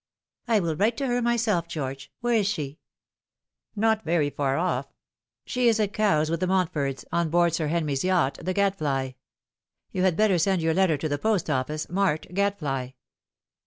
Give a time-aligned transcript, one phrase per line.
[0.47, 2.11] "I will write to her myself, George.
[2.21, 2.79] Where is she
[3.75, 4.87] ?""Not very far off.
[5.45, 9.11] She is at Cowes with the Mountfords, on board Sir Henry's ^acht the Gadfly.
[9.91, 12.93] You had better send your letter to the post office, marked Gadfly."